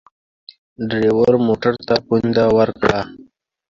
ډریور 0.89 1.31
موټر 1.47 1.73
ته 1.87 1.95
پونده 2.05 2.45
ورکړه. 2.57 2.99